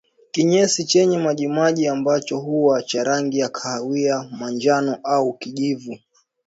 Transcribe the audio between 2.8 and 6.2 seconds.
cha rangi ya kahawia manjano au kijivu